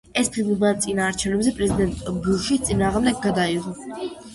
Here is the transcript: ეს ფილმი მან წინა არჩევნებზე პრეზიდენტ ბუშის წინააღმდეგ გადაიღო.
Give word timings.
ეს 0.19 0.29
ფილმი 0.37 0.55
მან 0.63 0.79
წინა 0.85 1.03
არჩევნებზე 1.11 1.55
პრეზიდენტ 1.61 2.03
ბუშის 2.27 2.67
წინააღმდეგ 2.67 3.25
გადაიღო. 3.31 3.81